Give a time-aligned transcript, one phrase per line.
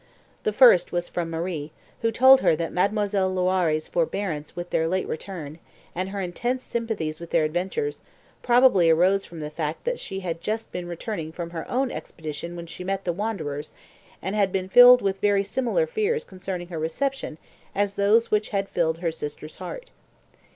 [0.41, 5.07] The first was from Marie, who told her that Mademoiselle Loiré's forbearance with their late
[5.07, 5.59] return,
[5.93, 8.01] and her intense sympathy with their adventures,
[8.41, 12.55] probably arose from the fact that she had just been returning from her own expedition
[12.55, 13.73] when she met the wanderers,
[14.23, 17.37] and had been filled with very similar fears concerning her reception
[17.75, 19.91] as those which had filled her sister's heart.